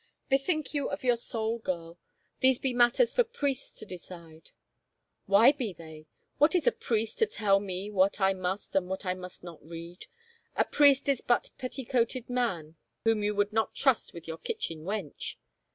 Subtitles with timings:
[0.29, 1.99] Bethink you of your soul, girl.
[2.39, 4.49] These be matters for priests to decide.""
[5.27, 6.07] Why be they?
[6.39, 9.63] What is a priest to tell me what I must and what I must not
[9.63, 10.07] read?
[10.55, 14.85] A priest is but petti coated man whom you would not trust with your kitchen
[14.85, 15.35] wench.